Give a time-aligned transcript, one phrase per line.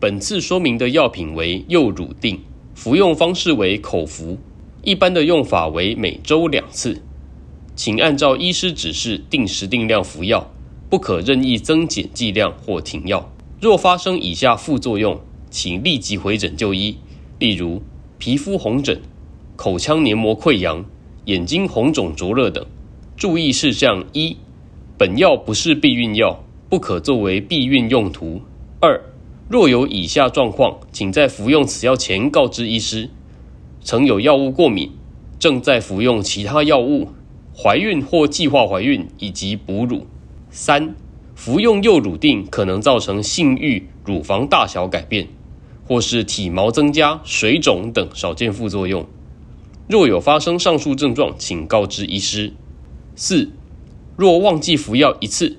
[0.00, 2.38] 本次说明的药品为右乳定，
[2.72, 4.38] 服用方式为口服，
[4.84, 7.02] 一般的用法为每周两次，
[7.74, 10.52] 请按照医师指示定时定量服药，
[10.88, 13.32] 不可任意增减剂量或停药。
[13.60, 16.98] 若发生以下副作用，请立即回诊就医，
[17.40, 17.82] 例如
[18.18, 19.00] 皮肤红疹、
[19.56, 20.84] 口腔黏膜溃疡、
[21.24, 22.64] 眼睛红肿灼热等。
[23.16, 24.36] 注意事项一：
[24.96, 28.42] 本药不是避孕药，不可作为避孕用途。
[28.80, 29.02] 二
[29.48, 33.08] 若有以下状况，请在服用此药前告知医师：
[33.80, 34.92] 曾有药物过敏，
[35.38, 37.08] 正在服用其他药物，
[37.56, 40.06] 怀孕或计划怀孕以及哺乳。
[40.50, 40.94] 三、
[41.34, 45.28] 服用右乳定可能造成性欲、乳房大小改变，
[45.86, 49.06] 或是体毛增加、水肿等少见副作用。
[49.88, 52.52] 若有发生上述症状，请告知医师。
[53.16, 53.50] 四、
[54.14, 55.56] 若忘记服药一次，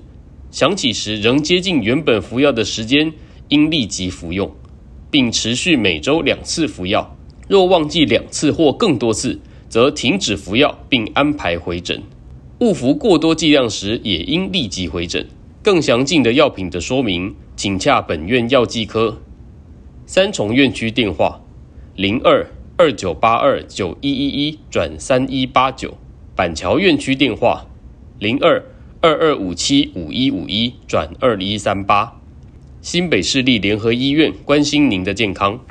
[0.52, 3.12] 想起时仍接近原本服药的时间。
[3.50, 4.50] 应立即服用，
[5.10, 7.16] 并持续每周两次服药。
[7.46, 12.02] 若忘记两次或更多次，则停止服药并安排回诊。
[12.60, 15.26] 误服过多剂量时，也应立即回诊。
[15.62, 19.18] 更详尽的药品的说明，请洽本院药剂科。
[20.06, 21.40] 三重院区电话：
[21.96, 25.96] 零二二九八二九一一一转三一八九。
[26.36, 27.66] 板桥院区电话：
[28.18, 28.64] 零二
[29.00, 32.19] 二二五七五一五一转二一三八。
[32.82, 35.60] 新北市立联合医院关心您的健康。